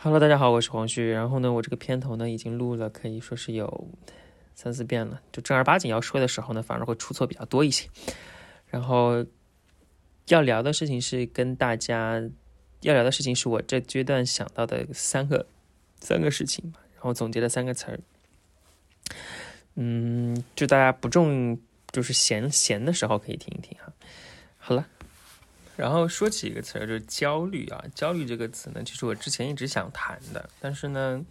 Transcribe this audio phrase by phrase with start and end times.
[0.00, 1.10] Hello，大家好，我是黄旭。
[1.10, 3.88] 然后呢，我这个片头呢已经录了，可以说是有
[4.54, 5.20] 三四遍了。
[5.32, 7.88] 就正儿八经要说的时候呢，反而会出错比较多一些。
[8.68, 9.26] 然后
[10.28, 12.22] 要聊的事情是跟大家
[12.82, 15.44] 要聊的事情是我这阶段想到的三个
[15.98, 16.78] 三个事情吧。
[16.94, 17.98] 然后总结了三个词儿。
[19.74, 21.58] 嗯，就大家不重
[21.90, 23.92] 就是闲闲的时候可以听一听哈。
[24.58, 24.86] 好了。
[25.78, 27.84] 然后说起一个词儿，就是焦虑啊。
[27.94, 31.24] 焦虑这个词呢，其实我之前一直想谈的，但是呢，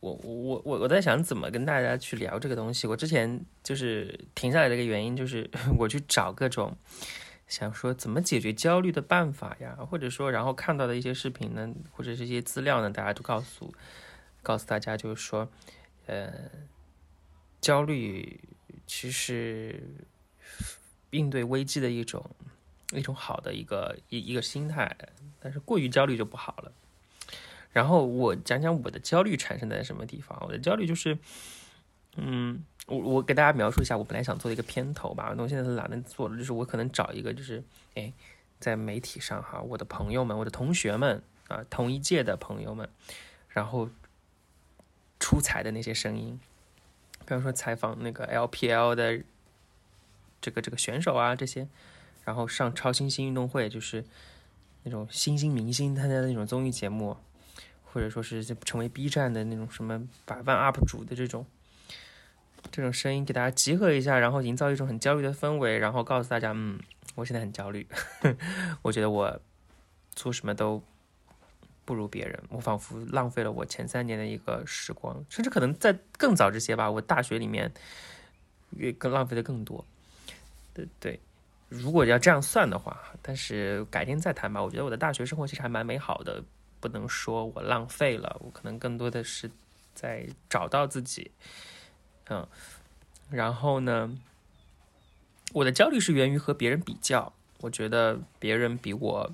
[0.00, 2.88] 我我我我在想怎么跟大家去聊这个东西。
[2.88, 6.76] 我之前就是停下来的一个原因，就是 我去找各种
[7.46, 13.72] 想说怎么解决焦虑的办法呀，或者说然后看到的一些视频呢，或者是一些资料呢，大家都告诉
[14.42, 15.48] 告诉大家，就是说，
[16.06, 16.32] 呃，
[17.60, 18.40] 焦虑
[18.84, 19.80] 其实
[21.10, 22.28] 应对危机的一种。
[22.92, 24.96] 一种好的一个一一个心态，
[25.40, 26.72] 但是过于焦虑就不好了。
[27.72, 30.38] 然后我讲讲我的焦虑产生在什么地方。
[30.46, 31.18] 我的焦虑就是，
[32.16, 36.38] 嗯，我我给大家描述一下，我本来想做一个片头吧，那我现在是懒得做了。
[36.38, 37.62] 就是我可能找一个，就是
[37.94, 38.12] 哎，
[38.58, 42.88] 在媒体上哈，我的朋友们、我的同学们啊，同一届的朋友们，
[43.50, 43.90] 然后
[45.20, 46.40] 出彩的那些声音，
[47.20, 49.20] 比方说采访那个 LPL 的
[50.40, 51.68] 这个这个选手啊，这些。
[52.26, 54.04] 然后上超新星运动会，就是
[54.82, 57.16] 那种新兴明星参加的那种综艺节目，
[57.84, 61.46] 或者说是成为 B 站的那种什么百万 UP 主的这种
[62.72, 66.80] 这种声音，给大家集合一下，然后营造一种很焦虑的氛围，然后告诉大家，嗯，
[67.14, 67.86] 我现在很焦虑，
[68.82, 69.40] 我觉得我
[70.16, 70.82] 做什么都
[71.84, 77.72] 不如别人，我仿佛浪费了我前三年的一个时光，甚至可能在更早这些吧，我大学里面
[78.72, 79.84] 也更浪费的更多，
[80.74, 81.20] 对对。
[81.68, 84.62] 如果要这样算的话，但是改天再谈吧。
[84.62, 86.42] 我觉得我的大学生活其实还蛮美好的，
[86.80, 88.36] 不能说我浪费了。
[88.40, 89.50] 我可能更多的是
[89.94, 91.30] 在找到自己，
[92.28, 92.46] 嗯。
[93.28, 94.16] 然后呢，
[95.52, 99.32] 我的焦虑是源于和别人比较，我觉得别人比我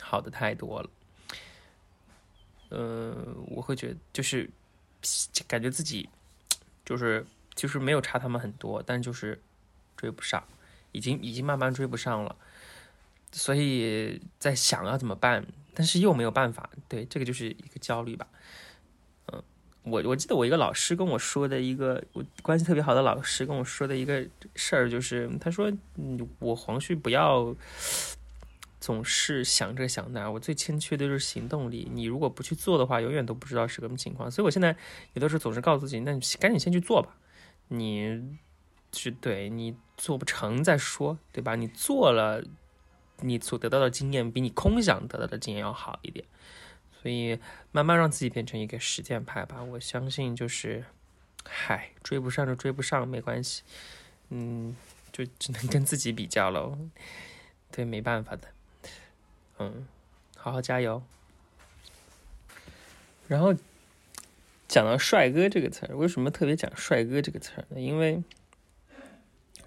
[0.00, 0.90] 好的太多了。
[2.70, 3.14] 呃，
[3.48, 4.48] 我会觉得就是
[5.46, 6.08] 感觉自己
[6.84, 9.38] 就是就是没有差他们很多，但就是
[9.94, 10.42] 追不上。
[10.92, 12.34] 已经已经慢慢追不上了，
[13.30, 16.70] 所以在想要怎么办，但是又没有办法。
[16.88, 18.26] 对，这个就是一个焦虑吧。
[19.26, 19.42] 嗯，
[19.82, 27.54] 我我记得我一个老师跟我说的一个我关系特别好的老师跟我说的一个事儿，就是他说：“嗯，我黄旭不要
[28.80, 31.86] 总是想这想那，我最欠缺的就是行动力。
[31.92, 34.30] 你如果不去做的话，永远都不知道是什么情况。
[34.30, 34.74] 所以我现在
[35.12, 37.14] 有的时候总是告诉自己，那你赶紧先去做吧。
[37.68, 38.38] 你。”
[38.92, 41.54] 是对你做不成再说，对吧？
[41.54, 42.42] 你做了，
[43.20, 46.24] 你所得到的经验比你空想得到的经验要好一点，
[47.02, 47.38] 所以
[47.72, 49.62] 慢慢让自己变成一个实践派吧。
[49.62, 50.84] 我相信就是，
[51.44, 53.62] 嗨，追不上就追不上，没关系，
[54.30, 54.76] 嗯，
[55.12, 56.78] 就只能跟自己比较喽，
[57.70, 58.48] 对，没办法的，
[59.58, 59.86] 嗯，
[60.36, 61.02] 好好加油。
[63.26, 63.54] 然后
[64.66, 67.80] 讲到帅哥这个词儿，为什么特别讲帅哥这个词儿呢？
[67.80, 68.22] 因为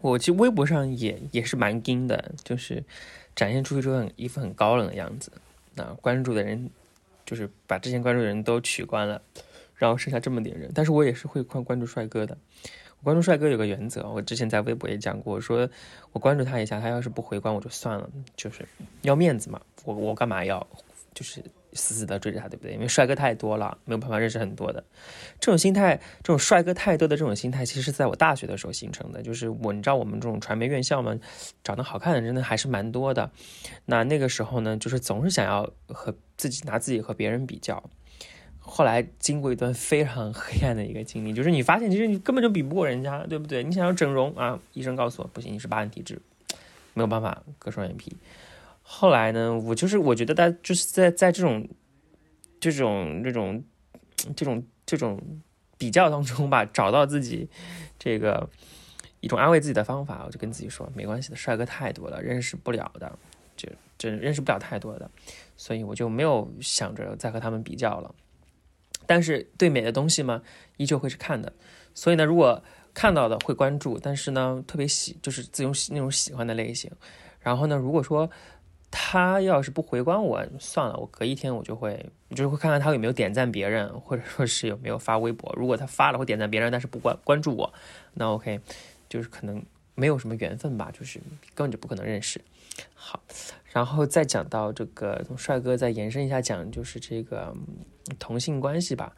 [0.00, 2.82] 我其实微博上也也是蛮硬的，就是
[3.34, 5.32] 展现出一种一副很高冷的样子。
[5.74, 6.70] 那关注的人
[7.24, 9.20] 就是把之前关注的人都取关了，
[9.74, 10.70] 然后剩下这么点人。
[10.74, 12.36] 但是我也是会关关注帅哥的。
[13.00, 15.68] 我关注帅哥有个原则，我之前在微博也讲过，我说
[16.12, 18.66] 我关注他一下，他要是不回关我就算了，就是
[19.02, 19.60] 要面子嘛。
[19.84, 20.66] 我我干嘛要
[21.14, 21.42] 就是。
[21.72, 22.72] 死死的追着他，对不对？
[22.72, 24.82] 因为帅哥太多了，没有办法认识很多的。
[25.38, 29.22] 这种心态，这种帅哥太多的这种心态，其实是在我大学的时候形成的。
[29.22, 31.18] 就是我，你知道我们这种传媒院校嘛，
[31.62, 33.30] 长得好看的真的还是蛮多的。
[33.84, 37.82] 那那个时候呢，就是总是想要和自己拿自己和别人比较。
[38.58, 43.64] 后来经过一段非常黑暗的一个经历，就是你发现其实你根本就比不过人家，对不对？
[43.64, 46.20] 你想要整容啊，医生告诉我不行，你是疤痕体质，
[46.92, 48.14] 没有办法割双眼皮。
[48.90, 51.68] 后来呢，我就是我觉得大家就是在在这种
[52.58, 53.62] 这种这种
[54.34, 55.20] 这种这种
[55.76, 57.50] 比较当中吧，找到自己
[57.98, 58.48] 这个
[59.20, 63.16] 一种安慰自己的方法，我就跟自己说，没关系的，帅哥太多了，认识不了的，
[63.58, 63.68] 就
[63.98, 65.08] 真认识不了太多的，
[65.58, 68.14] 所以我就没有想着再和他们比较了。
[69.06, 70.42] 但是对美的东西嘛，
[70.78, 71.52] 依旧会是看的，
[71.94, 72.64] 所以呢，如果
[72.94, 76.90] 看到的会关注，但是呢，特别喜就是自种那种喜欢的类型，
[77.38, 78.30] 然后呢，如果说。
[78.90, 85.52] 他要是不回关我，算了，我隔一天我就会，就是会看看他有没有点赞别人，或者说是有没有发微博。
[85.56, 87.72] 如果他发了会点赞别人，但是不关关注我，
[88.14, 88.60] 那 OK，
[89.08, 89.62] 就是可能
[89.94, 91.20] 没有什么缘分吧，就是
[91.54, 92.40] 根本就不可能认识。
[92.94, 93.22] 好，
[93.72, 97.54] 然后再讲到这个，从帅哥再延伸一下讲，就是这个
[98.18, 99.14] 同性关系吧。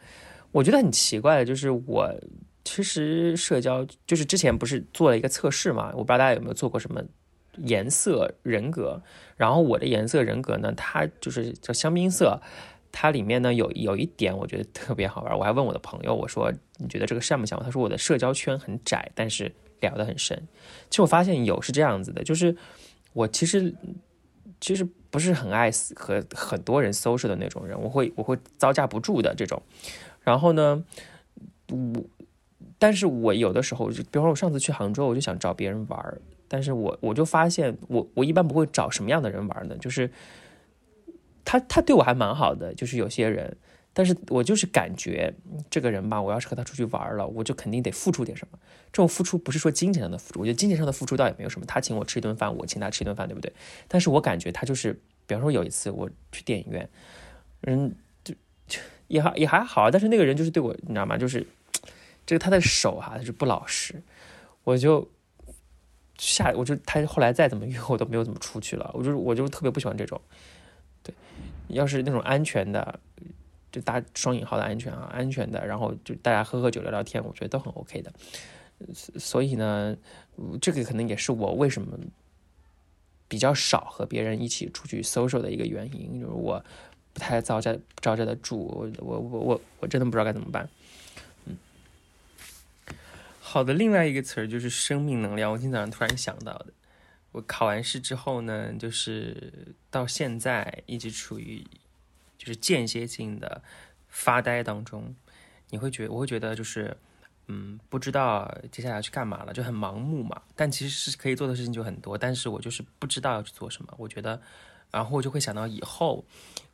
[0.50, 2.12] 我觉得很奇怪的，就是我
[2.64, 7.02] 其实社交就是之前不是做了一个测试嘛，我不知道大家有没有做过什么
[7.56, 9.02] 颜色人格。
[9.37, 12.41] 然后我的颜色人格呢，它就是叫香槟色，
[12.93, 17.58] 它里面呢有有一点我觉得特别好玩，我还问我的朋友，我说你觉得这个像不像？
[17.62, 19.50] 他说我的社交圈很窄，但是
[19.81, 20.37] 聊得很深。
[20.91, 22.55] 其实我发现有是这样子的，就是
[23.12, 23.75] 我其实
[24.61, 29.62] 其实不是很爱和很多人 social 的那种人，我会我会招架不住的这种。
[30.20, 30.85] 然后呢，
[31.70, 32.05] 我，
[32.79, 36.19] 但是我有的时候，比方说，我上次去杭州，我就想找别人玩，
[36.52, 39.76] 但是我我就发现，我我一般不会找什么样的人玩呢？
[39.79, 40.11] 就是
[41.44, 43.56] 他他对我还蛮好的，就是有些人，
[43.93, 45.32] 但是我就是感觉
[45.70, 48.58] 这个人吧，我要是和他出去玩了，我就肯定得付出点什么。
[48.93, 53.53] 这种付出不是说金钱上的付出，我觉得金钱上的付出倒也没有什么，他请我吃一顿饭，我请他吃一顿饭，对不对？
[53.87, 54.93] 但是我感觉他就是，
[55.26, 56.88] 比方说有一次我去电影院，
[57.62, 57.94] 嗯。
[58.23, 58.35] 就
[59.08, 61.19] 也还也还好，但是那个人就是对我，你知道吗？
[61.19, 61.44] 就是
[62.25, 64.00] 这个他的手哈，他是不老实，
[64.62, 65.08] 我就
[66.20, 68.90] 下，我就他后来再怎么约我都没有怎么出去了。
[68.94, 70.20] 我就我就特别不喜欢这种，
[71.02, 71.14] 对，
[71.69, 73.00] 要是那种安全的，
[73.72, 78.12] 就打双引号的安全啊，安全的，然后就大家喝喝酒聊聊天，我觉得都很 OK 的。
[79.19, 79.96] 所以呢，
[80.61, 81.99] 这个可能也是我为什么
[83.26, 86.62] 比较少和别人一起出去 social 的一个原因，就是我。
[87.12, 90.70] 不太招架招架得住，我我我我我真的不知道该怎么办。
[93.52, 95.50] 好的，另外一个词儿就是生命能量。
[95.50, 96.67] 我今天早上突然想到的，
[97.32, 101.67] 我考完试之后呢，就是到现在一直处于
[102.38, 103.61] 就是间歇性的
[104.06, 105.17] 发呆当中。
[105.70, 106.97] 你会觉我会觉得就是
[107.49, 110.43] 嗯，不知道接下来要去干嘛了，就很盲目嘛。
[110.55, 113.93] 但其实是可以做的事情就很多，但是我就是不知道要去做什么。
[113.99, 114.41] 我觉得。
[114.93, 116.25] 然后我就会想到以后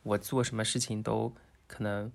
[0.02, 1.34] 我做什么事情都
[1.66, 2.12] 可能，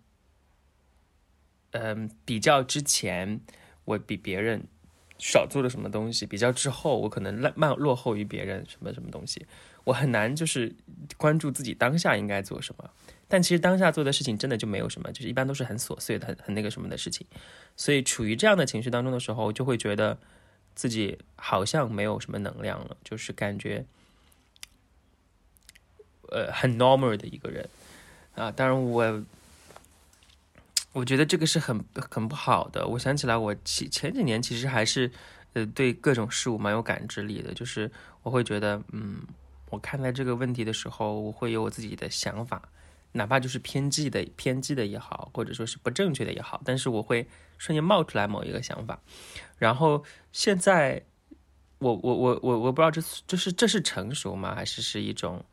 [1.72, 3.42] 嗯，比较之前
[3.92, 4.64] 我比别人
[5.18, 9.46] 少做了什么东西，比较之后我可能慢落后于别人什么什么东西，
[9.84, 10.74] 我很难就是
[11.18, 12.90] 关注自己当下应该做什么。
[13.28, 17.26] 但其实当下做的事情真的就没有什么，就是一般都是很琐碎的、很很那个什么的事情。
[17.76, 20.18] 所以处于这样的情绪当中的时候，就会觉得
[20.76, 23.86] 自己好像没有什么能量了，就是感觉。
[26.34, 27.68] 呃，很 normal 的一个人
[28.36, 29.04] 啊，当然我，
[30.94, 32.86] 我觉得这个是很很不好的。
[32.86, 35.12] 我想起来，我前前几年其实还是
[35.54, 37.90] 呃对各种事物蛮有感知力的，就是
[38.24, 39.22] 我会觉得，嗯，
[39.70, 42.70] 我看待这个问题的时候，我会有我自己的想法，
[43.14, 47.28] 哪怕就是偏激的、偏激的也好，或者说是不正确的也好，但是我会
[47.58, 49.00] 瞬间冒出来某一个想法。
[49.58, 51.04] 然后现在，
[51.80, 55.44] 我我我我我不知道这这是这是成熟吗，还是是一种。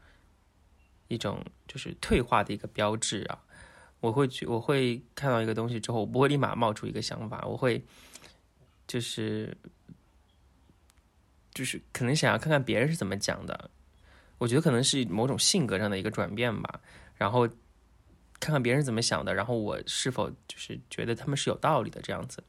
[1.11, 3.38] 一种就是退化的一个标志啊，
[4.00, 7.85] 我会去，我会看到一个东西之后，我不会立马冒出一个想法，我会
[8.87, 9.56] 就是
[11.53, 13.71] 就是可能想要看看别人是怎么讲的，
[14.39, 16.81] 我觉得可能是某种性格上的一个转变吧，
[17.17, 17.49] 然后
[18.41, 22.43] 看看别人怎么想的，然后我是否就是觉得他们是有道理的这样子，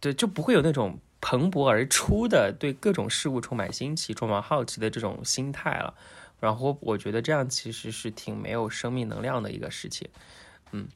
[0.00, 0.98] 对，就不会有那种。
[1.18, 5.94] 蓬勃而出的对各种事物充满新奇、充满好奇的这种心态了，
[6.38, 10.08] 然后我觉得这样其实是挺没有生命能量的一个事情，
[10.72, 10.88] 嗯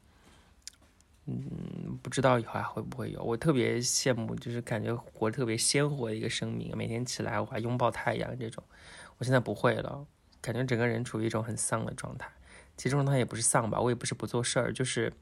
[1.26, 3.22] 嗯，不知道以后还会不会有。
[3.22, 8.62] 我特别羡慕，就是感觉活特别鲜活的一个生命，每天起来我还拥抱太阳这种。
[9.18, 10.06] 我现在不会了，
[10.40, 12.30] 感觉整个人处于一种很丧的状态。
[12.76, 15.12] 其实状态也不是丧吧，我也不是不做事儿，就是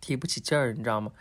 [0.00, 1.12] 提不起劲儿，你知道吗？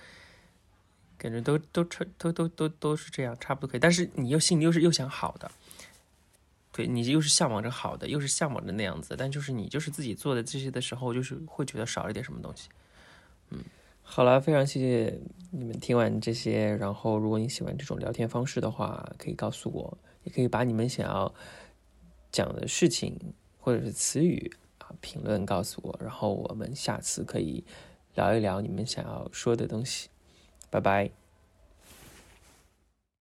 [1.17, 3.79] 感觉都都差都都都都是这样，差不多可以。
[3.79, 5.49] 但是你又心里又是又想好的，
[6.77, 9.15] 对你又是向往着好的，又是向往着那样子。
[9.17, 12.69] 但就是你就是自己做的这些的时候，就是会觉得少了点什么东西。
[13.49, 13.63] 嗯，
[14.03, 15.19] 好了，非常谢谢
[15.49, 16.75] 你们听完这些。
[16.75, 21.33] 然后如果你喜欢这种聊天方式的话，可以告诉我，也可以把你们想要
[22.31, 23.17] 讲的事情
[23.57, 25.99] 或者是词语啊评论告诉我。
[25.99, 27.63] 然后我们下次可以
[28.13, 30.09] 聊一聊你们想要说的东西。
[30.69, 31.26] 拜拜。